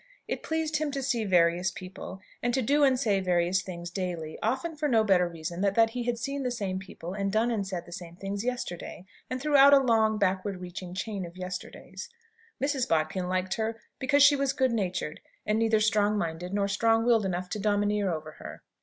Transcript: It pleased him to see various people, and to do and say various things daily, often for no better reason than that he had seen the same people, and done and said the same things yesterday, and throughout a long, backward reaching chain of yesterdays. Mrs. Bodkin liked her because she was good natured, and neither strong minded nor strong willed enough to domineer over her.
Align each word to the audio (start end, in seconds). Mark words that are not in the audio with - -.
It 0.27 0.41
pleased 0.41 0.77
him 0.77 0.89
to 0.93 1.03
see 1.03 1.25
various 1.25 1.69
people, 1.69 2.21
and 2.41 2.55
to 2.55 2.63
do 2.63 2.83
and 2.83 2.99
say 2.99 3.19
various 3.19 3.61
things 3.61 3.91
daily, 3.91 4.39
often 4.41 4.75
for 4.75 4.87
no 4.87 5.03
better 5.03 5.29
reason 5.29 5.61
than 5.61 5.75
that 5.75 5.91
he 5.91 6.05
had 6.05 6.17
seen 6.17 6.41
the 6.41 6.49
same 6.49 6.79
people, 6.79 7.13
and 7.13 7.31
done 7.31 7.51
and 7.51 7.67
said 7.67 7.85
the 7.85 7.91
same 7.91 8.15
things 8.15 8.43
yesterday, 8.43 9.05
and 9.29 9.39
throughout 9.39 9.75
a 9.75 9.77
long, 9.77 10.17
backward 10.17 10.59
reaching 10.59 10.95
chain 10.95 11.23
of 11.23 11.37
yesterdays. 11.37 12.09
Mrs. 12.59 12.89
Bodkin 12.89 13.27
liked 13.29 13.53
her 13.57 13.79
because 13.99 14.23
she 14.23 14.35
was 14.35 14.53
good 14.53 14.71
natured, 14.71 15.19
and 15.45 15.59
neither 15.59 15.79
strong 15.79 16.17
minded 16.17 16.51
nor 16.51 16.67
strong 16.67 17.05
willed 17.05 17.23
enough 17.23 17.47
to 17.49 17.59
domineer 17.59 18.11
over 18.11 18.31
her. 18.39 18.63